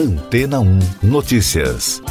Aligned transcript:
Antena 0.00 0.60
1 0.60 0.78
Notícias. 1.02 2.02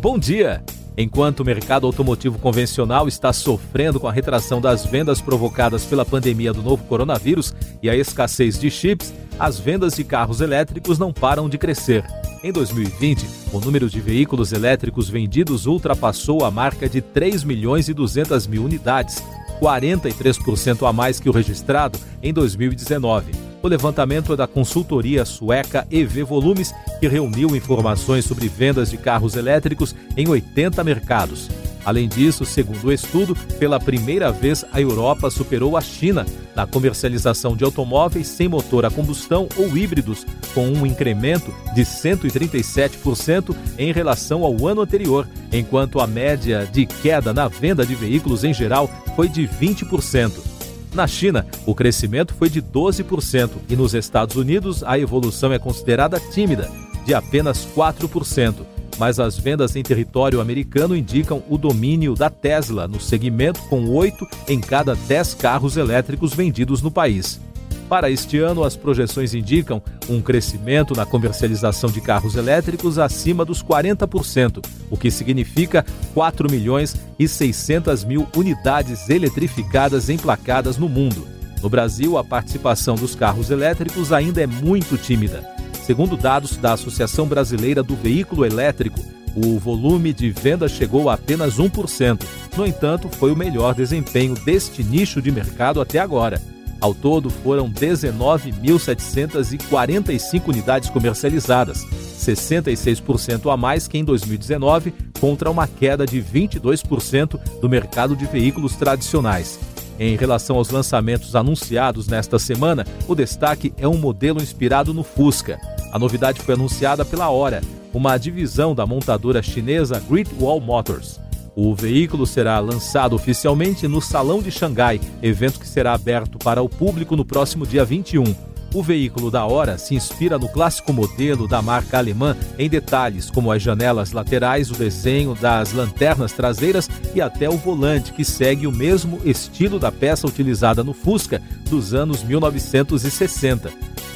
Bom 0.00 0.18
dia! 0.18 0.64
Enquanto 0.96 1.40
o 1.40 1.44
mercado 1.44 1.86
automotivo 1.86 2.38
convencional 2.38 3.06
está 3.06 3.30
sofrendo 3.30 4.00
com 4.00 4.08
a 4.08 4.12
retração 4.12 4.58
das 4.58 4.86
vendas 4.86 5.20
provocadas 5.20 5.84
pela 5.84 6.02
pandemia 6.02 6.50
do 6.50 6.62
novo 6.62 6.82
coronavírus 6.84 7.54
e 7.82 7.90
a 7.90 7.94
escassez 7.94 8.58
de 8.58 8.70
chips, 8.70 9.12
as 9.38 9.60
vendas 9.60 9.92
de 9.92 10.02
carros 10.02 10.40
elétricos 10.40 10.98
não 10.98 11.12
param 11.12 11.46
de 11.46 11.58
crescer. 11.58 12.02
Em 12.42 12.50
2020, 12.50 13.26
o 13.52 13.60
número 13.60 13.90
de 13.90 14.00
veículos 14.00 14.54
elétricos 14.54 15.10
vendidos 15.10 15.66
ultrapassou 15.66 16.42
a 16.42 16.50
marca 16.50 16.88
de 16.88 17.02
3 17.02 17.44
milhões 17.44 17.86
e 17.90 17.92
200 17.92 18.46
mil 18.46 18.64
unidades, 18.64 19.22
43% 19.60 20.88
a 20.88 20.92
mais 20.92 21.20
que 21.20 21.28
o 21.28 21.32
registrado 21.32 21.98
em 22.22 22.32
2019. 22.32 23.47
O 23.62 23.68
levantamento 23.68 24.32
é 24.32 24.36
da 24.36 24.46
consultoria 24.46 25.24
sueca 25.24 25.86
EV 25.90 26.22
Volumes, 26.22 26.72
que 27.00 27.08
reuniu 27.08 27.56
informações 27.56 28.24
sobre 28.24 28.48
vendas 28.48 28.90
de 28.90 28.96
carros 28.96 29.34
elétricos 29.34 29.94
em 30.16 30.28
80 30.28 30.82
mercados. 30.84 31.48
Além 31.84 32.08
disso, 32.08 32.44
segundo 32.44 32.84
o 32.84 32.92
estudo, 32.92 33.34
pela 33.58 33.80
primeira 33.80 34.30
vez 34.30 34.64
a 34.72 34.80
Europa 34.80 35.30
superou 35.30 35.76
a 35.76 35.80
China 35.80 36.26
na 36.54 36.66
comercialização 36.66 37.56
de 37.56 37.64
automóveis 37.64 38.28
sem 38.28 38.46
motor 38.46 38.84
a 38.84 38.90
combustão 38.90 39.48
ou 39.56 39.76
híbridos, 39.76 40.26
com 40.54 40.68
um 40.68 40.84
incremento 40.84 41.52
de 41.74 41.82
137% 41.82 43.56
em 43.78 43.92
relação 43.92 44.44
ao 44.44 44.66
ano 44.66 44.82
anterior, 44.82 45.26
enquanto 45.52 46.00
a 46.00 46.06
média 46.06 46.68
de 46.70 46.84
queda 46.84 47.32
na 47.32 47.48
venda 47.48 47.86
de 47.86 47.94
veículos 47.94 48.44
em 48.44 48.52
geral 48.52 48.90
foi 49.16 49.28
de 49.28 49.48
20%. 49.48 50.47
Na 50.92 51.06
China, 51.06 51.46
o 51.66 51.74
crescimento 51.74 52.34
foi 52.34 52.48
de 52.48 52.62
12% 52.62 53.50
e 53.68 53.76
nos 53.76 53.94
Estados 53.94 54.36
Unidos 54.36 54.82
a 54.82 54.98
evolução 54.98 55.52
é 55.52 55.58
considerada 55.58 56.18
tímida, 56.18 56.70
de 57.04 57.14
apenas 57.14 57.66
4% 57.76 58.78
mas 58.98 59.20
as 59.20 59.38
vendas 59.38 59.76
em 59.76 59.82
território 59.82 60.40
americano 60.40 60.96
indicam 60.96 61.42
o 61.48 61.56
domínio 61.56 62.14
da 62.14 62.28
Tesla 62.28 62.88
no 62.88 63.00
segmento, 63.00 63.60
com 63.68 63.88
8 63.88 64.26
em 64.48 64.60
cada 64.60 64.94
10 64.94 65.34
carros 65.34 65.76
elétricos 65.76 66.34
vendidos 66.34 66.82
no 66.82 66.90
país. 66.90 67.40
Para 67.88 68.10
este 68.10 68.36
ano, 68.38 68.64
as 68.64 68.76
projeções 68.76 69.32
indicam 69.32 69.82
um 70.10 70.20
crescimento 70.20 70.94
na 70.94 71.06
comercialização 71.06 71.90
de 71.90 72.02
carros 72.02 72.36
elétricos 72.36 72.98
acima 72.98 73.46
dos 73.46 73.62
40%, 73.62 74.62
o 74.90 74.96
que 74.96 75.10
significa 75.10 75.84
4 76.12 76.50
milhões 76.50 76.94
e 77.18 77.26
600 77.26 78.04
mil 78.04 78.26
unidades 78.36 79.08
eletrificadas 79.08 80.10
emplacadas 80.10 80.76
no 80.76 80.86
mundo. 80.86 81.26
No 81.62 81.70
Brasil, 81.70 82.18
a 82.18 82.24
participação 82.24 82.94
dos 82.94 83.14
carros 83.14 83.50
elétricos 83.50 84.12
ainda 84.12 84.42
é 84.42 84.46
muito 84.46 84.98
tímida. 84.98 85.42
Segundo 85.82 86.14
dados 86.14 86.58
da 86.58 86.74
Associação 86.74 87.26
Brasileira 87.26 87.82
do 87.82 87.96
Veículo 87.96 88.44
Elétrico, 88.44 89.00
o 89.34 89.58
volume 89.58 90.12
de 90.12 90.30
vendas 90.30 90.72
chegou 90.72 91.08
a 91.08 91.14
apenas 91.14 91.56
1%. 91.56 92.22
No 92.54 92.66
entanto, 92.66 93.08
foi 93.08 93.32
o 93.32 93.36
melhor 93.36 93.74
desempenho 93.74 94.34
deste 94.34 94.84
nicho 94.84 95.22
de 95.22 95.32
mercado 95.32 95.80
até 95.80 95.98
agora. 95.98 96.38
Ao 96.80 96.94
todo, 96.94 97.28
foram 97.28 97.68
19.745 97.70 100.48
unidades 100.48 100.88
comercializadas, 100.90 101.84
66% 102.16 103.52
a 103.52 103.56
mais 103.56 103.88
que 103.88 103.98
em 103.98 104.04
2019, 104.04 104.94
contra 105.20 105.50
uma 105.50 105.66
queda 105.66 106.06
de 106.06 106.22
22% 106.22 107.36
do 107.60 107.68
mercado 107.68 108.14
de 108.14 108.26
veículos 108.26 108.76
tradicionais. 108.76 109.58
Em 109.98 110.16
relação 110.16 110.54
aos 110.56 110.70
lançamentos 110.70 111.34
anunciados 111.34 112.06
nesta 112.06 112.38
semana, 112.38 112.86
o 113.08 113.16
destaque 113.16 113.74
é 113.76 113.88
um 113.88 113.98
modelo 113.98 114.40
inspirado 114.40 114.94
no 114.94 115.02
Fusca. 115.02 115.58
A 115.92 115.98
novidade 115.98 116.40
foi 116.40 116.54
anunciada 116.54 117.04
pela 117.04 117.28
Hora, 117.28 117.60
uma 117.92 118.16
divisão 118.16 118.76
da 118.76 118.86
montadora 118.86 119.42
chinesa 119.42 120.00
Great 120.08 120.30
Wall 120.38 120.60
Motors. 120.60 121.18
O 121.60 121.74
veículo 121.74 122.24
será 122.24 122.60
lançado 122.60 123.16
oficialmente 123.16 123.88
no 123.88 124.00
Salão 124.00 124.40
de 124.40 124.48
Xangai, 124.48 125.00
evento 125.20 125.58
que 125.58 125.66
será 125.66 125.92
aberto 125.92 126.38
para 126.38 126.62
o 126.62 126.68
público 126.68 127.16
no 127.16 127.24
próximo 127.24 127.66
dia 127.66 127.84
21. 127.84 128.32
O 128.72 128.80
veículo 128.80 129.28
da 129.28 129.44
Hora 129.44 129.76
se 129.76 129.96
inspira 129.96 130.38
no 130.38 130.48
clássico 130.48 130.92
modelo 130.92 131.48
da 131.48 131.60
marca 131.60 131.98
alemã 131.98 132.36
em 132.56 132.68
detalhes 132.68 133.28
como 133.28 133.50
as 133.50 133.60
janelas 133.60 134.12
laterais, 134.12 134.70
o 134.70 134.74
desenho 134.74 135.34
das 135.34 135.72
lanternas 135.72 136.30
traseiras 136.30 136.88
e 137.12 137.20
até 137.20 137.50
o 137.50 137.56
volante, 137.56 138.12
que 138.12 138.24
segue 138.24 138.64
o 138.64 138.70
mesmo 138.72 139.20
estilo 139.24 139.80
da 139.80 139.90
peça 139.90 140.28
utilizada 140.28 140.84
no 140.84 140.94
Fusca 140.94 141.42
dos 141.68 141.92
anos 141.92 142.22
1960. 142.22 143.72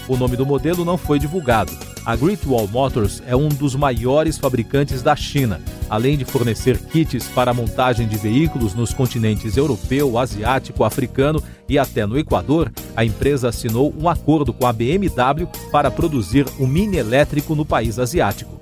O 0.06 0.16
nome 0.16 0.36
do 0.36 0.47
modelo 0.47 0.84
não 0.84 0.97
foi 0.97 1.19
divulgado. 1.19 1.76
A 2.06 2.14
Great 2.14 2.47
Wall 2.47 2.69
Motors 2.69 3.20
é 3.26 3.34
um 3.34 3.48
dos 3.48 3.75
maiores 3.75 4.38
fabricantes 4.38 5.02
da 5.02 5.16
China. 5.16 5.60
Além 5.92 6.16
de 6.16 6.25
fornecer 6.25 6.78
kits 6.78 7.28
para 7.34 7.50
a 7.50 7.54
montagem 7.54 8.08
de 8.08 8.16
veículos 8.16 8.72
nos 8.72 8.94
continentes 8.94 9.58
europeu, 9.58 10.16
asiático, 10.16 10.84
africano 10.84 11.42
e 11.69 11.78
até 11.78 12.06
no 12.06 12.19
Equador, 12.19 12.72
a 12.97 13.04
empresa 13.04 13.50
assinou 13.50 13.94
um 14.00 14.08
acordo 14.08 14.54
com 14.54 14.66
a 14.66 14.72
BMW 14.72 15.47
para 15.70 15.91
produzir 15.91 16.47
um 16.58 16.66
mini 16.66 16.97
elétrico 16.97 17.54
no 17.54 17.66
país 17.66 17.98
asiático. 17.98 18.58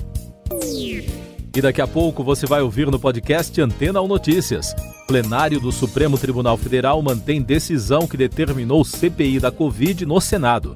E 1.54 1.60
daqui 1.62 1.80
a 1.80 1.86
pouco 1.86 2.24
você 2.24 2.46
vai 2.46 2.62
ouvir 2.62 2.90
no 2.90 2.98
podcast 2.98 3.60
Antena 3.60 4.00
ou 4.00 4.08
Notícias. 4.08 4.74
Plenário 5.06 5.60
do 5.60 5.70
Supremo 5.70 6.18
Tribunal 6.18 6.56
Federal 6.56 7.00
mantém 7.00 7.40
decisão 7.40 8.08
que 8.08 8.16
determinou 8.16 8.84
CPI 8.84 9.38
da 9.38 9.52
Covid 9.52 10.04
no 10.04 10.20
Senado. 10.20 10.74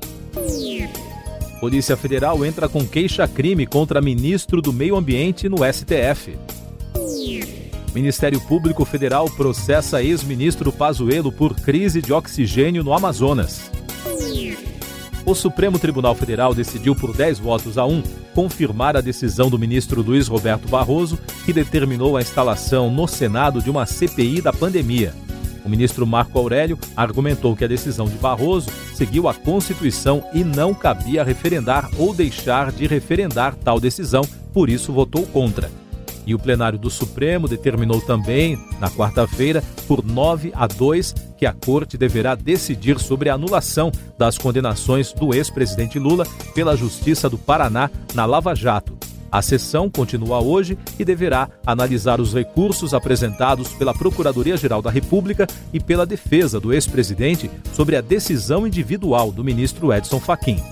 Polícia 1.64 1.96
Federal 1.96 2.44
entra 2.44 2.68
com 2.68 2.86
queixa-crime 2.86 3.66
contra 3.66 4.02
ministro 4.02 4.60
do 4.60 4.70
Meio 4.70 4.96
Ambiente 4.96 5.48
no 5.48 5.56
STF. 5.64 6.36
Ministério 7.94 8.38
Público 8.38 8.84
Federal 8.84 9.30
processa 9.30 10.02
ex-ministro 10.02 10.70
Pazuello 10.70 11.32
por 11.32 11.54
crise 11.54 12.02
de 12.02 12.12
oxigênio 12.12 12.84
no 12.84 12.92
Amazonas. 12.92 13.70
O 15.24 15.34
Supremo 15.34 15.78
Tribunal 15.78 16.14
Federal 16.14 16.54
decidiu 16.54 16.94
por 16.94 17.16
10 17.16 17.38
votos 17.38 17.78
a 17.78 17.86
1 17.86 18.02
confirmar 18.34 18.94
a 18.94 19.00
decisão 19.00 19.48
do 19.48 19.58
ministro 19.58 20.02
Luiz 20.02 20.28
Roberto 20.28 20.68
Barroso, 20.68 21.18
que 21.46 21.52
determinou 21.54 22.18
a 22.18 22.20
instalação 22.20 22.90
no 22.90 23.08
Senado 23.08 23.62
de 23.62 23.70
uma 23.70 23.86
CPI 23.86 24.42
da 24.42 24.52
pandemia. 24.52 25.14
O 25.64 25.68
ministro 25.68 26.06
Marco 26.06 26.38
Aurélio 26.38 26.78
argumentou 26.94 27.56
que 27.56 27.64
a 27.64 27.68
decisão 27.68 28.06
de 28.06 28.16
Barroso 28.16 28.70
seguiu 28.94 29.26
a 29.28 29.34
Constituição 29.34 30.22
e 30.34 30.44
não 30.44 30.74
cabia 30.74 31.24
referendar 31.24 31.88
ou 31.98 32.14
deixar 32.14 32.70
de 32.70 32.86
referendar 32.86 33.54
tal 33.56 33.80
decisão, 33.80 34.22
por 34.52 34.68
isso 34.68 34.92
votou 34.92 35.24
contra. 35.26 35.70
E 36.26 36.34
o 36.34 36.38
plenário 36.38 36.78
do 36.78 36.90
Supremo 36.90 37.48
determinou 37.48 38.00
também, 38.00 38.58
na 38.80 38.90
quarta-feira, 38.90 39.62
por 39.86 40.04
9 40.04 40.52
a 40.54 40.66
2, 40.66 41.14
que 41.36 41.44
a 41.44 41.52
Corte 41.52 41.98
deverá 41.98 42.34
decidir 42.34 42.98
sobre 42.98 43.28
a 43.28 43.34
anulação 43.34 43.92
das 44.16 44.38
condenações 44.38 45.12
do 45.12 45.34
ex-presidente 45.34 45.98
Lula 45.98 46.26
pela 46.54 46.76
Justiça 46.76 47.28
do 47.28 47.36
Paraná 47.36 47.90
na 48.14 48.24
Lava 48.24 48.54
Jato. 48.54 49.03
A 49.34 49.42
sessão 49.42 49.90
continua 49.90 50.40
hoje 50.40 50.78
e 50.96 51.04
deverá 51.04 51.48
analisar 51.66 52.20
os 52.20 52.32
recursos 52.32 52.94
apresentados 52.94 53.66
pela 53.72 53.92
Procuradoria-Geral 53.92 54.80
da 54.80 54.92
República 54.92 55.44
e 55.72 55.80
pela 55.80 56.06
defesa 56.06 56.60
do 56.60 56.72
ex-presidente 56.72 57.50
sobre 57.72 57.96
a 57.96 58.00
decisão 58.00 58.64
individual 58.64 59.32
do 59.32 59.42
ministro 59.42 59.92
Edson 59.92 60.20
Fachin. 60.20 60.62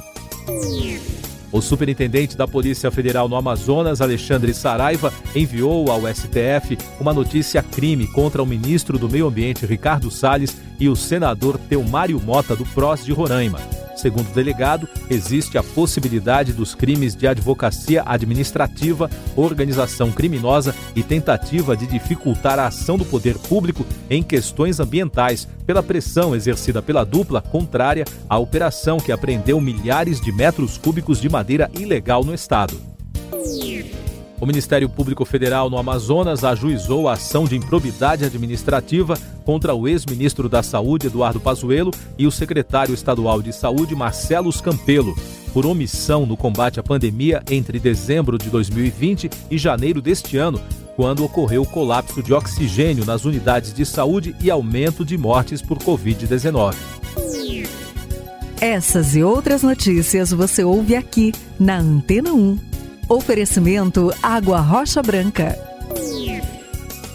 O 1.50 1.60
superintendente 1.60 2.36
da 2.36 2.46
Polícia 2.46 2.88
Federal 2.92 3.28
no 3.28 3.34
Amazonas, 3.34 4.00
Alexandre 4.00 4.54
Saraiva, 4.54 5.12
enviou 5.34 5.90
ao 5.90 6.02
STF 6.06 6.78
uma 7.00 7.12
notícia 7.12 7.64
crime 7.64 8.06
contra 8.06 8.40
o 8.40 8.46
ministro 8.46 8.96
do 8.96 9.10
Meio 9.10 9.26
Ambiente, 9.26 9.66
Ricardo 9.66 10.08
Salles, 10.08 10.56
e 10.78 10.88
o 10.88 10.94
senador 10.94 11.58
Teomário 11.58 12.20
Mota, 12.20 12.54
do 12.54 12.64
PROS 12.66 13.04
de 13.04 13.12
Roraima. 13.12 13.58
Segundo 14.03 14.28
o 14.28 14.34
delegado, 14.34 14.89
existe 15.09 15.57
a 15.57 15.63
possibilidade 15.63 16.53
dos 16.53 16.75
crimes 16.75 17.15
de 17.15 17.25
advocacia 17.28 18.03
administrativa, 18.04 19.09
organização 19.37 20.10
criminosa 20.10 20.75
e 20.97 21.04
tentativa 21.04 21.77
de 21.77 21.87
dificultar 21.87 22.59
a 22.59 22.66
ação 22.66 22.99
do 22.99 23.04
poder 23.04 23.39
público 23.39 23.87
em 24.10 24.21
questões 24.21 24.81
ambientais, 24.81 25.47
pela 25.65 25.84
pressão 25.84 26.34
exercida 26.34 26.83
pela 26.83 27.04
dupla 27.04 27.41
contrária 27.41 28.04
à 28.28 28.37
operação 28.37 28.99
que 28.99 29.13
apreendeu 29.13 29.60
milhares 29.60 30.21
de 30.21 30.33
metros 30.33 30.77
cúbicos 30.77 31.21
de 31.21 31.28
madeira 31.28 31.71
ilegal 31.72 32.25
no 32.25 32.34
estado. 32.34 32.91
O 34.42 34.47
Ministério 34.47 34.89
Público 34.89 35.24
Federal 35.24 35.71
no 35.71 35.78
Amazonas 35.78 36.42
ajuizou 36.42 37.09
a 37.09 37.12
ação 37.12 37.44
de 37.44 37.54
improbidade 37.54 38.24
administrativa 38.24 39.16
contra 39.44 39.72
o 39.72 39.86
ex-ministro 39.86 40.48
da 40.48 40.65
Saúde, 40.65 41.06
Eduardo 41.06 41.39
Pazuello, 41.39 41.92
e 42.18 42.27
o 42.27 42.30
secretário 42.33 42.92
estadual 42.92 43.41
de 43.41 43.53
Saúde, 43.53 43.94
Marcelo 43.94 44.53
Campelo, 44.60 45.15
por 45.53 45.65
omissão 45.65 46.27
no 46.27 46.36
combate 46.36 46.80
à 46.80 46.83
pandemia 46.83 47.41
entre 47.48 47.78
dezembro 47.78 48.36
de 48.36 48.50
2020 48.50 49.30
e 49.48 49.56
janeiro 49.56 50.03
deste 50.03 50.36
ano, 50.36 50.60
quando 50.97 51.24
ocorreu 51.24 51.65
colapso 51.65 52.21
de 52.21 52.34
oxigênio 52.34 53.04
nas 53.04 53.24
unidades 53.24 53.72
de 53.72 53.86
saúde 53.86 54.34
e 54.41 54.50
aumento 54.50 55.04
de 55.04 55.16
mortes 55.16 55.62
por 55.62 55.78
Covid-19. 55.78 56.74
Essas 58.60 59.15
e 59.15 59.22
outras 59.22 59.62
notícias 59.62 60.33
você 60.33 60.65
ouve 60.65 60.97
aqui 60.97 61.33
na 61.60 61.78
Antena 61.78 62.33
1. 62.33 62.72
Oferecimento 63.12 64.10
Água 64.22 64.59
Rocha 64.59 65.03
Branca. 65.03 65.59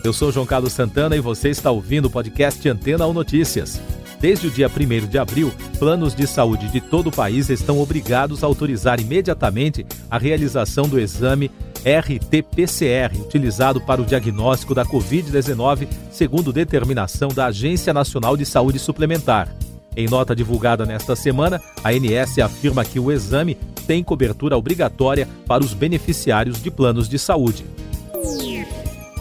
Eu 0.04 0.14
sou 0.14 0.32
João 0.32 0.46
Carlos 0.46 0.72
Santana 0.72 1.16
e 1.16 1.20
você 1.20 1.50
está 1.50 1.72
ouvindo 1.72 2.06
o 2.06 2.10
podcast 2.12 2.70
Antena 2.70 3.08
1 3.08 3.14
Notícias. 3.14 3.82
Desde 4.20 4.46
o 4.46 4.52
dia 4.52 4.70
1 4.70 5.08
de 5.08 5.18
abril, 5.18 5.52
planos 5.80 6.14
de 6.14 6.28
saúde 6.28 6.70
de 6.70 6.80
todo 6.80 7.08
o 7.08 7.12
país 7.12 7.50
estão 7.50 7.80
obrigados 7.80 8.44
a 8.44 8.46
autorizar 8.46 9.00
imediatamente 9.00 9.88
a 10.08 10.20
realização 10.20 10.88
do 10.88 11.00
exame 11.00 11.50
RT-PCR, 11.84 13.20
utilizado 13.20 13.82
para 13.82 14.00
o 14.00 14.06
diagnóstico 14.06 14.76
da 14.76 14.86
Covid-19, 14.86 15.88
segundo 16.12 16.54
determinação 16.54 17.30
da 17.30 17.48
Agência 17.48 17.92
Nacional 17.92 18.38
de 18.38 18.46
Saúde 18.46 18.78
Suplementar. 18.78 19.50
Em 19.98 20.08
nota 20.08 20.34
divulgada 20.36 20.86
nesta 20.86 21.16
semana, 21.16 21.60
a 21.84 21.90
ANS 21.90 22.38
afirma 22.38 22.86
que 22.86 23.00
o 23.00 23.12
exame 23.12 23.58
tem 23.88 24.04
cobertura 24.04 24.56
obrigatória 24.56 25.28
para 25.48 25.64
os 25.64 25.74
beneficiários 25.74 26.62
de 26.62 26.70
planos 26.70 27.10
de 27.10 27.18
saúde. 27.18 27.66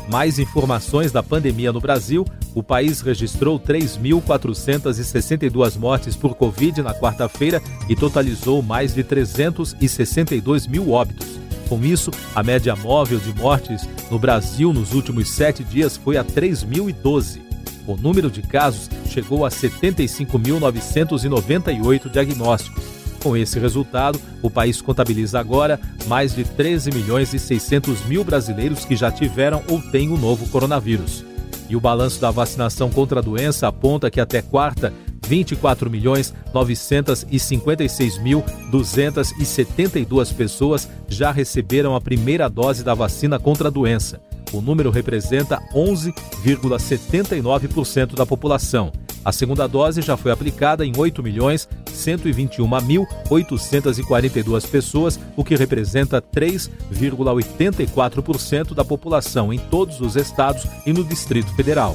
Mais 0.07 0.39
informações 0.39 1.11
da 1.11 1.23
pandemia 1.23 1.73
no 1.73 1.81
Brasil. 1.81 2.27
O 2.55 2.63
país 2.63 3.01
registrou 3.01 3.59
3.462 3.59 5.79
mortes 5.79 6.15
por 6.15 6.35
Covid 6.35 6.83
na 6.83 6.93
quarta-feira 6.93 7.63
e 7.89 7.97
totalizou 7.97 8.61
mais 8.61 8.95
de 8.95 9.03
362 9.03 10.67
mil 10.67 10.91
óbitos. 10.91 11.41
Com 11.71 11.83
isso, 11.83 12.11
a 12.35 12.43
média 12.43 12.77
móvel 12.77 13.19
de 13.19 13.33
mortes 13.33 13.89
no 14.11 14.19
Brasil 14.19 14.75
nos 14.75 14.93
últimos 14.93 15.31
sete 15.31 15.65
dias 15.65 15.97
foi 15.97 16.19
a 16.19 16.25
3.012. 16.25 17.46
O 17.87 17.97
número 17.97 18.31
de 18.31 18.43
casos 18.43 18.91
chegou 19.09 19.47
a 19.47 19.49
75.998 19.49 22.11
diagnósticos. 22.11 22.85
Com 23.23 23.35
esse 23.37 23.59
resultado, 23.59 24.21
o 24.43 24.51
país 24.51 24.81
contabiliza 24.81 25.41
agora 25.41 25.79
mais 26.07 26.33
de 26.35 26.45
13 26.45 26.93
milhões 26.93 27.35
e 27.35 27.39
600 27.39 28.07
mil 28.07 28.23
brasileiros 28.23 28.85
que 28.85 28.95
já 28.95 29.11
tiveram 29.11 29.65
ou 29.69 29.83
têm 29.83 30.11
o 30.11 30.17
novo 30.17 30.49
coronavírus. 30.49 31.25
E 31.69 31.75
o 31.75 31.81
balanço 31.81 32.21
da 32.21 32.31
vacinação 32.31 32.89
contra 32.89 33.19
a 33.21 33.23
doença 33.23 33.67
aponta 33.67 34.09
que 34.11 34.21
até 34.21 34.41
quarta, 34.41 34.93
24 35.27 35.91
milhões 35.91 36.33
956 36.55 38.19
mil 38.19 38.45
272 38.71 40.33
pessoas 40.33 40.89
já 41.09 41.33
receberam 41.33 41.97
a 41.97 42.01
primeira 42.01 42.49
dose 42.49 42.85
da 42.85 42.95
vacina 42.95 43.39
contra 43.39 43.69
a 43.69 43.71
doença. 43.71 44.21
O 44.57 44.63
número 44.63 44.91
representa 44.91 45.63
11,79% 45.75 48.15
da 48.15 48.25
população. 48.25 48.91
A 49.23 49.31
segunda 49.33 49.67
dose 49.67 50.01
já 50.01 50.17
foi 50.17 50.33
aplicada 50.33 50.87
em 50.87 50.93
8 50.97 51.23
milhões 51.23 51.69
121.842 51.93 54.67
pessoas, 54.67 55.21
o 55.37 55.45
que 55.45 55.55
representa 55.57 56.23
3,84% 56.23 58.73
da 58.73 58.83
população 58.85 59.53
em 59.53 59.59
todos 59.59 60.01
os 60.01 60.17
estados 60.17 60.67
e 60.87 60.93
no 60.93 61.05
Distrito 61.05 61.55
Federal. 61.55 61.95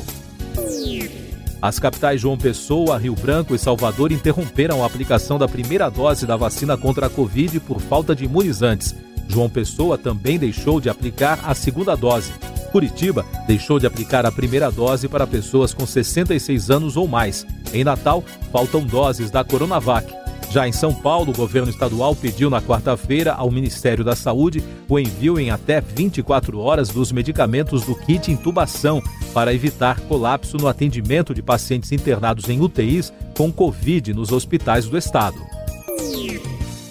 As 1.60 1.80
capitais 1.80 2.22
João 2.22 2.38
Pessoa, 2.38 3.00
Rio 3.00 3.16
Branco 3.16 3.56
e 3.56 3.60
Salvador 3.60 4.12
interromperam 4.12 4.84
a 4.84 4.86
aplicação 4.86 5.40
da 5.40 5.48
primeira 5.48 5.90
dose 5.90 6.28
da 6.28 6.36
vacina 6.36 6.78
contra 6.78 7.08
a 7.08 7.10
Covid 7.10 7.60
por 7.62 7.80
falta 7.80 8.16
de 8.16 8.26
imunizantes. 8.26 8.94
João 9.28 9.50
Pessoa 9.50 9.98
também 9.98 10.38
deixou 10.38 10.80
de 10.82 10.90
aplicar 10.90 11.40
a 11.44 11.56
segunda 11.56 11.96
dose. 11.96 12.32
Curitiba 12.72 13.26
deixou 13.46 13.80
de 13.80 13.86
aplicar 13.86 14.26
a 14.26 14.32
primeira 14.32 14.72
dose 14.72 15.08
para 15.08 15.28
pessoas 15.28 15.74
com 15.74 15.86
66 15.86 16.72
anos 16.72 16.98
ou 16.98 17.08
mais. 17.08 17.46
Em 17.74 17.84
Natal, 17.84 18.24
faltam 18.52 18.84
doses 18.84 19.30
da 19.30 19.44
Coronavac. 19.44 20.22
Já 20.52 20.68
em 20.68 20.74
São 20.74 20.94
Paulo, 20.94 21.32
o 21.32 21.36
governo 21.36 21.70
estadual 21.70 22.14
pediu 22.14 22.50
na 22.50 22.62
quarta-feira 22.62 23.32
ao 23.32 23.50
Ministério 23.50 24.04
da 24.04 24.18
Saúde 24.18 24.62
o 24.90 25.00
envio 25.00 25.40
em 25.40 25.50
até 25.50 25.80
24 25.80 26.60
horas 26.60 26.90
dos 26.90 27.10
medicamentos 27.12 27.86
do 27.86 27.96
kit 27.96 28.30
intubação 28.30 29.02
para 29.34 29.54
evitar 29.54 30.02
colapso 30.02 30.58
no 30.58 30.68
atendimento 30.68 31.34
de 31.34 31.42
pacientes 31.42 31.94
internados 31.94 32.50
em 32.50 32.60
UTIs 32.60 33.14
com 33.38 33.50
Covid 33.50 34.14
nos 34.14 34.34
hospitais 34.34 34.88
do 34.88 34.98
estado. 34.98 35.38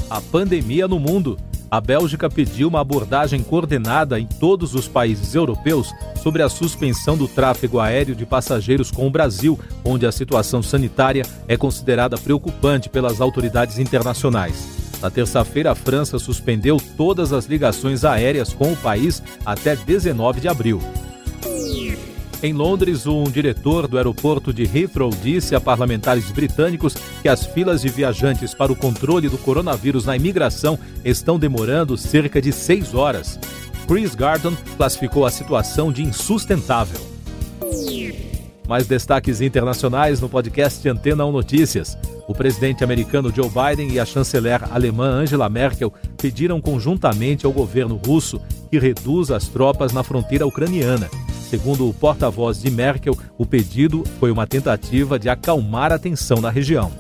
A 0.09 0.23
pandemia 0.23 0.89
no 0.89 0.99
mundo 0.99 1.39
a 1.71 1.81
Bélgica 1.81 2.29
pediu 2.29 2.69
uma 2.69 2.81
abordagem 2.81 3.43
coordenada 3.43 4.19
em 4.19 4.27
todos 4.27 4.75
os 4.75 4.89
países 4.89 5.35
europeus 5.35 5.95
sobre 6.17 6.43
a 6.43 6.49
suspensão 6.49 7.17
do 7.17 7.29
tráfego 7.29 7.79
aéreo 7.79 8.15
de 8.15 8.27
passageiros 8.27 8.91
com 8.91 9.07
o 9.07 9.11
Brasil, 9.11 9.59
onde 9.85 10.05
a 10.05 10.13
situação 10.13 10.63
sanitária 10.63 11.25
é 11.47 11.57
considerada 11.57 12.19
preocupante 12.19 12.89
pelas 12.89 13.21
autoridades 13.21 13.79
internacionais. 13.79 14.81
Na 15.01 15.11
terça-feira, 15.11 15.71
a 15.71 15.75
França 15.75 16.19
suspendeu 16.19 16.77
todas 16.97 17.33
as 17.33 17.47
ligações 17.47 18.05
aéreas 18.05 18.53
com 18.53 18.73
o 18.73 18.77
país 18.77 19.23
até 19.47 19.75
19 19.75 20.41
de 20.41 20.49
abril. 20.49 20.81
Em 22.43 22.55
Londres, 22.55 23.07
um 23.07 23.25
diretor 23.25 23.87
do 23.87 23.99
aeroporto 23.99 24.51
de 24.51 24.63
Heathrow 24.63 25.11
disse 25.11 25.55
a 25.55 25.61
parlamentares 25.61 26.31
britânicos 26.31 26.95
que 27.21 27.29
as 27.29 27.45
filas 27.45 27.83
de 27.83 27.91
viajantes 27.91 28.55
para 28.55 28.73
o 28.73 28.77
controle 28.77 29.29
do 29.29 29.37
coronavírus 29.37 30.07
na 30.07 30.17
imigração 30.17 30.79
estão 31.05 31.39
demorando 31.39 31.99
cerca 31.99 32.41
de 32.41 32.51
seis 32.51 32.95
horas. 32.95 33.39
Chris 33.87 34.15
Garden 34.15 34.57
classificou 34.79 35.27
a 35.27 35.31
situação 35.31 35.93
de 35.93 36.03
insustentável. 36.03 36.99
Mais 38.67 38.87
destaques 38.87 39.43
internacionais 39.43 40.19
no 40.19 40.29
podcast 40.29 40.89
Antena 40.89 41.27
1 41.27 41.33
Notícias. 41.33 41.99
O 42.27 42.33
presidente 42.33 42.83
americano 42.83 43.31
Joe 43.35 43.51
Biden 43.51 43.93
e 43.93 44.01
a 44.01 44.07
chanceler 44.07 44.63
alemã 44.73 45.11
Angela 45.11 45.51
Merkel 45.51 45.93
pediram 46.17 46.59
conjuntamente 46.59 47.45
ao 47.45 47.53
governo 47.53 47.97
russo 47.97 48.41
que 48.71 48.79
reduza 48.79 49.37
as 49.37 49.47
tropas 49.49 49.93
na 49.93 50.03
fronteira 50.03 50.47
ucraniana. 50.47 51.11
Segundo 51.51 51.89
o 51.89 51.93
porta-voz 51.93 52.63
de 52.63 52.71
Merkel, 52.71 53.19
o 53.37 53.45
pedido 53.45 54.05
foi 54.21 54.31
uma 54.31 54.47
tentativa 54.47 55.19
de 55.19 55.29
acalmar 55.29 55.91
a 55.93 55.99
tensão 55.99 56.41
na 56.41 56.49
região. 56.49 56.93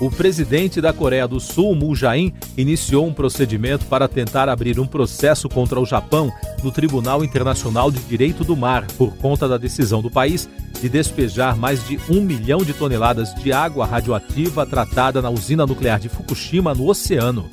O 0.00 0.08
presidente 0.12 0.80
da 0.80 0.92
Coreia 0.92 1.26
do 1.26 1.40
Sul, 1.40 1.74
Moon 1.74 1.92
Jae-in, 1.92 2.32
iniciou 2.56 3.04
um 3.04 3.12
procedimento 3.12 3.84
para 3.86 4.06
tentar 4.06 4.48
abrir 4.48 4.78
um 4.78 4.86
processo 4.86 5.48
contra 5.48 5.80
o 5.80 5.84
Japão 5.84 6.32
no 6.62 6.70
Tribunal 6.70 7.24
Internacional 7.24 7.90
de 7.90 7.98
Direito 7.98 8.44
do 8.44 8.56
Mar 8.56 8.86
por 8.96 9.16
conta 9.16 9.48
da 9.48 9.58
decisão 9.58 10.00
do 10.00 10.10
país 10.10 10.48
de 10.80 10.88
despejar 10.88 11.56
mais 11.56 11.84
de 11.88 11.98
um 12.08 12.20
milhão 12.20 12.58
de 12.58 12.72
toneladas 12.72 13.34
de 13.34 13.52
água 13.52 13.86
radioativa 13.86 14.64
tratada 14.64 15.20
na 15.20 15.30
usina 15.30 15.66
nuclear 15.66 15.98
de 15.98 16.08
Fukushima 16.08 16.72
no 16.72 16.88
oceano. 16.88 17.50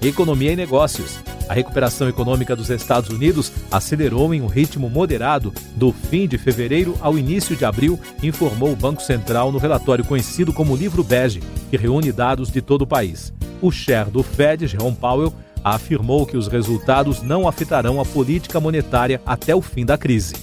Economia 0.00 0.52
e 0.52 0.56
negócios. 0.56 1.18
A 1.50 1.52
recuperação 1.52 2.08
econômica 2.08 2.54
dos 2.54 2.70
Estados 2.70 3.10
Unidos 3.10 3.50
acelerou 3.72 4.32
em 4.32 4.40
um 4.40 4.46
ritmo 4.46 4.88
moderado 4.88 5.52
do 5.74 5.90
fim 5.90 6.28
de 6.28 6.38
fevereiro 6.38 6.96
ao 7.00 7.18
início 7.18 7.56
de 7.56 7.64
abril, 7.64 7.98
informou 8.22 8.70
o 8.70 8.76
Banco 8.76 9.02
Central 9.02 9.50
no 9.50 9.58
relatório 9.58 10.04
conhecido 10.04 10.52
como 10.52 10.76
Livro 10.76 11.02
Bege, 11.02 11.42
que 11.68 11.76
reúne 11.76 12.12
dados 12.12 12.52
de 12.52 12.62
todo 12.62 12.82
o 12.82 12.86
país. 12.86 13.32
O 13.60 13.72
chair 13.72 14.08
do 14.08 14.22
Fed, 14.22 14.68
Jerome 14.68 14.94
Powell, 14.94 15.34
afirmou 15.64 16.24
que 16.24 16.36
os 16.36 16.46
resultados 16.46 17.20
não 17.20 17.48
afetarão 17.48 18.00
a 18.00 18.04
política 18.04 18.60
monetária 18.60 19.20
até 19.26 19.52
o 19.52 19.60
fim 19.60 19.84
da 19.84 19.98
crise. 19.98 20.34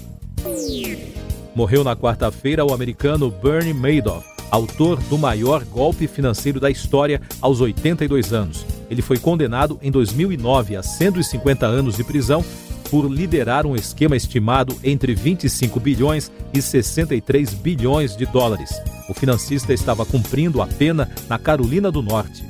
Morreu 1.55 1.85
na 1.85 1.95
quarta-feira 1.95 2.65
o 2.65 2.73
americano 2.73 3.31
Bernie 3.31 3.73
Madoff, 3.73 4.27
autor 4.51 4.99
do 5.03 5.17
maior 5.17 5.63
golpe 5.65 6.07
financeiro 6.07 6.59
da 6.59 6.69
história 6.69 7.21
aos 7.41 7.61
82 7.61 8.33
anos. 8.33 8.65
Ele 8.89 9.01
foi 9.01 9.17
condenado 9.17 9.77
em 9.81 9.91
2009 9.91 10.75
a 10.75 10.83
150 10.83 11.65
anos 11.65 11.97
de 11.97 12.03
prisão 12.03 12.43
por 12.89 13.11
liderar 13.11 13.65
um 13.65 13.75
esquema 13.75 14.15
estimado 14.15 14.75
entre 14.83 15.13
25 15.13 15.79
bilhões 15.79 16.31
e 16.53 16.61
63 16.61 17.53
bilhões 17.53 18.15
de 18.15 18.25
dólares. 18.25 18.71
O 19.09 19.13
financista 19.13 19.73
estava 19.73 20.05
cumprindo 20.05 20.61
a 20.61 20.67
pena 20.67 21.09
na 21.27 21.37
Carolina 21.37 21.91
do 21.91 22.01
Norte. 22.01 22.45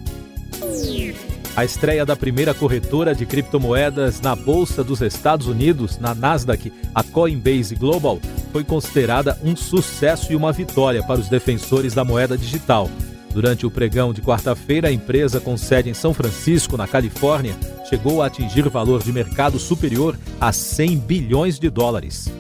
A 1.56 1.66
estreia 1.66 2.06
da 2.06 2.16
primeira 2.16 2.54
corretora 2.54 3.16
de 3.16 3.26
criptomoedas 3.26 4.22
na 4.22 4.36
Bolsa 4.36 4.84
dos 4.84 5.02
Estados 5.02 5.48
Unidos, 5.48 5.98
na 5.98 6.14
Nasdaq, 6.14 6.72
a 6.94 7.02
Coinbase 7.02 7.74
Global, 7.74 8.20
foi 8.58 8.64
considerada 8.64 9.38
um 9.44 9.56
sucesso 9.56 10.34
e 10.34 10.36
uma 10.36 10.52
vitória 10.52 11.04
para 11.04 11.20
os 11.20 11.30
defensores 11.30 11.94
da 11.94 12.04
moeda 12.04 12.36
digital. 12.36 12.90
Durante 13.32 13.68
o 13.68 13.70
pregão 13.70 14.12
de 14.12 14.20
quarta-feira, 14.20 14.88
a 14.88 14.92
empresa 14.92 15.40
com 15.40 15.56
sede 15.56 15.92
em 15.92 15.94
São 15.94 16.12
Francisco, 16.12 16.76
na 16.76 16.88
Califórnia, 16.88 17.56
chegou 17.88 18.24
a 18.24 18.26
atingir 18.26 18.68
valor 18.68 19.04
de 19.04 19.14
mercado 19.14 19.60
superior 19.60 20.18
a 20.42 20.52
100 20.52 20.98
bilhões 20.98 21.60
de 21.60 21.70
dólares. 21.70 22.32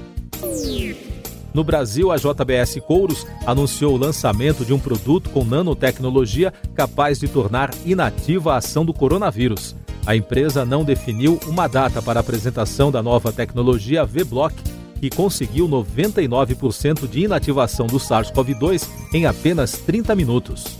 No 1.53 1.63
Brasil, 1.63 2.11
a 2.11 2.15
JBS 2.17 2.79
Couros 2.87 3.27
anunciou 3.45 3.93
o 3.93 3.97
lançamento 3.97 4.65
de 4.65 4.73
um 4.73 4.79
produto 4.79 5.29
com 5.29 5.45
nanotecnologia 5.45 6.51
capaz 6.73 7.19
de 7.19 7.27
tornar 7.27 7.69
inativa 7.85 8.53
a 8.53 8.57
ação 8.57 8.83
do 8.83 8.91
coronavírus. 8.91 9.75
A 10.03 10.15
empresa 10.15 10.65
não 10.65 10.83
definiu 10.83 11.39
uma 11.45 11.67
data 11.67 12.01
para 12.01 12.19
a 12.19 12.21
apresentação 12.21 12.91
da 12.91 13.03
nova 13.03 13.31
tecnologia 13.31 14.03
V-Block, 14.03 14.55
que 14.99 15.09
conseguiu 15.09 15.67
99% 15.67 17.07
de 17.07 17.25
inativação 17.25 17.87
do 17.87 17.97
SARS-CoV-2 17.97 18.87
em 19.13 19.25
apenas 19.25 19.73
30 19.73 20.15
minutos. 20.15 20.77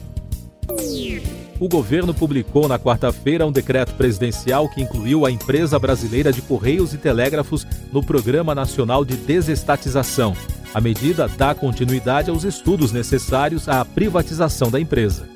O 1.59 1.67
governo 1.67 2.13
publicou 2.13 2.67
na 2.67 2.77
quarta-feira 2.77 3.45
um 3.45 3.51
decreto 3.51 3.93
presidencial 3.95 4.69
que 4.69 4.81
incluiu 4.81 5.25
a 5.25 5.31
empresa 5.31 5.79
brasileira 5.79 6.31
de 6.31 6.41
Correios 6.41 6.93
e 6.93 6.97
Telégrafos 6.97 7.65
no 7.91 8.03
Programa 8.03 8.53
Nacional 8.53 9.03
de 9.03 9.15
Desestatização. 9.15 10.35
A 10.73 10.79
medida 10.79 11.27
dá 11.27 11.55
continuidade 11.55 12.29
aos 12.29 12.43
estudos 12.43 12.91
necessários 12.91 13.67
à 13.67 13.83
privatização 13.83 14.69
da 14.69 14.79
empresa. 14.79 15.27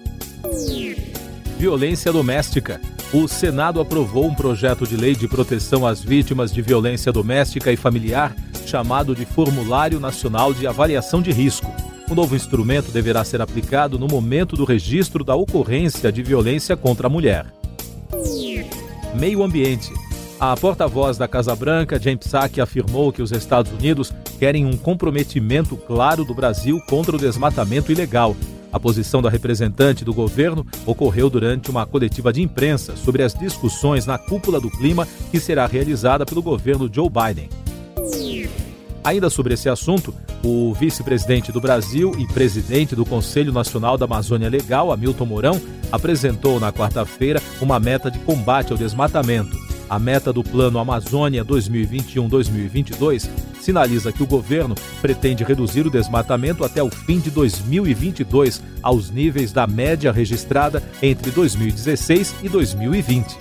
Violência 1.58 2.12
doméstica. 2.12 2.80
O 3.14 3.28
Senado 3.28 3.82
aprovou 3.82 4.26
um 4.26 4.36
projeto 4.36 4.86
de 4.86 4.96
lei 4.96 5.16
de 5.16 5.28
proteção 5.28 5.86
às 5.88 6.02
vítimas 6.02 6.52
de 6.52 6.62
violência 6.62 7.12
doméstica 7.12 7.72
e 7.72 7.76
familiar, 7.76 8.36
chamado 8.66 9.16
de 9.16 9.26
Formulário 9.26 10.00
Nacional 10.00 10.54
de 10.54 10.66
Avaliação 10.68 11.22
de 11.22 11.32
Risco. 11.32 11.72
O 12.10 12.16
novo 12.16 12.36
instrumento 12.36 12.92
deverá 12.92 13.24
ser 13.24 13.42
aplicado 13.42 13.98
no 13.98 14.08
momento 14.08 14.56
do 14.56 14.66
registro 14.66 15.24
da 15.24 15.36
ocorrência 15.36 16.12
de 16.12 16.22
violência 16.22 16.76
contra 16.76 17.08
a 17.08 17.10
mulher. 17.10 17.46
Meio 19.14 19.44
Ambiente. 19.44 19.92
A 20.40 20.58
porta-voz 20.58 21.18
da 21.18 21.28
Casa 21.28 21.56
Branca, 21.56 22.00
Jen 22.00 22.18
Psaki, 22.18 22.60
afirmou 22.60 23.14
que 23.14 23.22
os 23.22 23.32
Estados 23.32 23.72
Unidos 23.72 24.12
querem 24.40 24.66
um 24.66 24.76
comprometimento 24.76 25.78
claro 25.78 26.26
do 26.26 26.34
Brasil 26.34 26.82
contra 26.90 27.16
o 27.16 27.20
desmatamento 27.20 27.92
ilegal. 27.92 28.36
A 28.74 28.80
posição 28.80 29.22
da 29.22 29.30
representante 29.30 30.04
do 30.04 30.14
governo 30.14 30.66
ocorreu 30.86 31.30
durante 31.30 31.70
uma 31.70 31.86
coletiva 31.86 32.34
de 32.34 32.42
imprensa 32.42 32.96
sobre 32.96 33.22
as 33.22 33.34
discussões 33.34 34.06
na 34.06 34.18
cúpula 34.18 34.60
do 34.60 34.72
clima 34.72 35.08
que 35.30 35.40
será 35.40 35.68
realizada 35.68 36.26
pelo 36.26 36.42
governo 36.42 36.90
Joe 36.92 37.10
Biden. 37.10 37.50
Ainda 39.04 39.30
sobre 39.30 39.54
esse 39.56 39.68
assunto, 39.68 40.14
o 40.44 40.74
vice-presidente 40.74 41.52
do 41.52 41.60
Brasil 41.60 42.12
e 42.20 42.28
presidente 42.28 42.96
do 42.96 43.06
Conselho 43.06 43.52
Nacional 43.52 43.98
da 43.98 44.06
Amazônia 44.06 44.50
Legal, 44.50 44.92
Hamilton 44.92 45.26
Mourão, 45.26 45.62
apresentou 45.92 46.60
na 46.60 46.72
quarta-feira 46.72 47.42
uma 47.60 47.80
meta 47.80 48.12
de 48.12 48.20
combate 48.20 48.72
ao 48.72 48.78
desmatamento. 48.78 49.58
A 49.90 50.00
meta 50.00 50.32
do 50.32 50.44
Plano 50.44 50.80
Amazônia 50.80 51.44
2021-2022 51.44 53.28
sinaliza 53.60 54.12
que 54.12 54.24
o 54.24 54.28
governo 54.28 54.76
pretende 55.02 55.44
reduzir 55.44 55.86
o 55.86 55.92
desmatamento 55.92 56.64
até 56.64 56.82
o 56.82 56.90
fim 56.90 57.20
de 57.20 57.30
2022 57.30 58.62
aos 58.82 59.10
níveis 59.10 59.52
da 59.52 59.68
média 59.68 60.12
registrada 60.12 60.82
entre 61.02 61.30
2016 61.32 62.36
e 62.44 62.50
2020. 62.50 63.38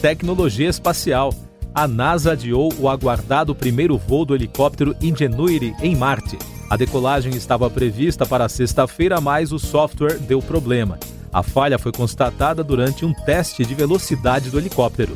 Tecnologia 0.00 0.68
espacial. 0.68 1.34
A 1.74 1.86
NASA 1.86 2.32
adiou 2.32 2.72
o 2.78 2.88
aguardado 2.88 3.54
primeiro 3.54 3.96
voo 3.96 4.24
do 4.24 4.34
helicóptero 4.34 4.96
Ingenuity 5.00 5.74
em 5.80 5.94
Marte. 5.94 6.38
A 6.68 6.76
decolagem 6.76 7.34
estava 7.34 7.70
prevista 7.70 8.26
para 8.26 8.48
sexta-feira, 8.48 9.20
mas 9.20 9.52
o 9.52 9.58
software 9.58 10.18
deu 10.18 10.42
problema. 10.42 10.98
A 11.32 11.42
falha 11.42 11.78
foi 11.78 11.92
constatada 11.92 12.64
durante 12.64 13.04
um 13.04 13.12
teste 13.12 13.64
de 13.64 13.74
velocidade 13.74 14.50
do 14.50 14.58
helicóptero. 14.58 15.14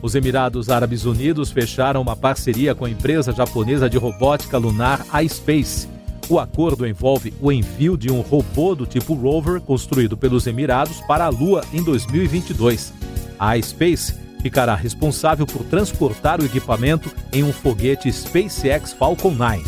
Os 0.00 0.14
Emirados 0.14 0.70
Árabes 0.70 1.04
Unidos 1.04 1.50
fecharam 1.50 2.00
uma 2.00 2.16
parceria 2.16 2.74
com 2.74 2.84
a 2.84 2.90
empresa 2.90 3.32
japonesa 3.32 3.88
de 3.88 3.98
robótica 3.98 4.56
lunar 4.56 5.04
iSpace. 5.22 5.88
O 6.28 6.38
acordo 6.38 6.86
envolve 6.86 7.32
o 7.40 7.50
envio 7.50 7.96
de 7.96 8.10
um 8.10 8.20
robô 8.20 8.74
do 8.74 8.86
tipo 8.86 9.14
rover 9.14 9.60
construído 9.60 10.16
pelos 10.16 10.46
Emirados 10.46 11.00
para 11.02 11.24
a 11.24 11.28
Lua 11.28 11.64
em 11.72 11.82
2022. 11.82 12.92
A 13.38 13.56
iSpace 13.56 14.27
ficará 14.48 14.74
responsável 14.74 15.46
por 15.46 15.62
transportar 15.62 16.40
o 16.40 16.44
equipamento 16.46 17.14
em 17.30 17.44
um 17.44 17.52
foguete 17.52 18.10
SpaceX 18.10 18.94
Falcon 18.94 19.32
9. 19.32 19.62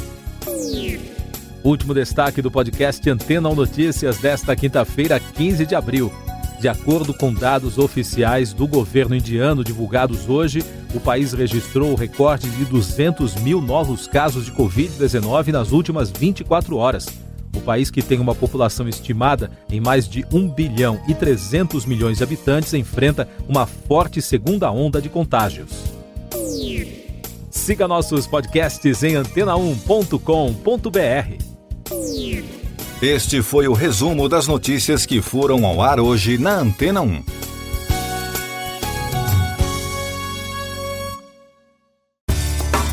Último 1.62 1.92
destaque 1.92 2.40
do 2.40 2.50
podcast 2.50 3.10
Antena 3.10 3.54
Notícias 3.54 4.16
desta 4.16 4.56
quinta-feira, 4.56 5.20
15 5.20 5.66
de 5.66 5.74
abril. 5.74 6.10
De 6.58 6.66
acordo 6.66 7.12
com 7.12 7.30
dados 7.30 7.76
oficiais 7.76 8.54
do 8.54 8.66
governo 8.66 9.14
indiano 9.14 9.62
divulgados 9.62 10.26
hoje, 10.30 10.64
o 10.94 11.00
país 11.00 11.34
registrou 11.34 11.92
o 11.92 11.94
recorde 11.94 12.48
de 12.48 12.64
200 12.64 13.34
mil 13.34 13.60
novos 13.60 14.06
casos 14.06 14.46
de 14.46 14.52
Covid-19 14.52 15.48
nas 15.48 15.72
últimas 15.72 16.10
24 16.10 16.74
horas. 16.78 17.06
O 17.54 17.60
país, 17.60 17.90
que 17.90 18.02
tem 18.02 18.18
uma 18.18 18.34
população 18.34 18.88
estimada 18.88 19.50
em 19.70 19.80
mais 19.80 20.08
de 20.08 20.24
1 20.32 20.48
bilhão 20.48 21.00
e 21.08 21.14
300 21.14 21.84
milhões 21.84 22.18
de 22.18 22.24
habitantes, 22.24 22.72
enfrenta 22.74 23.28
uma 23.48 23.66
forte 23.66 24.22
segunda 24.22 24.70
onda 24.70 25.00
de 25.00 25.08
contágios. 25.08 25.70
Siga 27.50 27.88
nossos 27.88 28.26
podcasts 28.26 29.02
em 29.02 29.14
antena1.com.br. 29.14 31.50
Este 33.02 33.42
foi 33.42 33.66
o 33.66 33.72
resumo 33.72 34.28
das 34.28 34.46
notícias 34.46 35.06
que 35.06 35.20
foram 35.20 35.66
ao 35.66 35.82
ar 35.82 35.98
hoje 35.98 36.38
na 36.38 36.58
Antena 36.58 37.00
1. 37.00 37.24